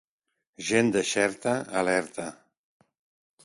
[0.69, 1.55] Gent de Xerta,
[1.85, 2.29] alerta.